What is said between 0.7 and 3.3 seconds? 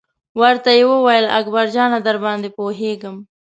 یې وویل: اکبر جانه درباندې پوهېږم.